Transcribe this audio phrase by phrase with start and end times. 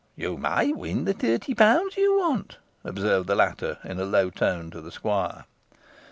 [0.15, 4.71] "You may win the thirty pounds you want," observed the latter, in a low tone
[4.71, 5.45] to the squire.